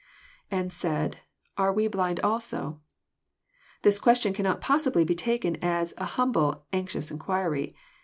[0.49, 1.19] [And said...
[1.59, 2.81] Are toe blind also?']
[3.83, 7.69] This question cannot possibly be taken as a humble, anxious inquiry.